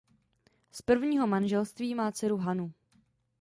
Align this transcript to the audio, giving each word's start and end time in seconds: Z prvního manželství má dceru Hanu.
Z 0.71 0.81
prvního 0.81 1.27
manželství 1.27 1.95
má 1.95 2.11
dceru 2.11 2.37
Hanu. 2.37 2.73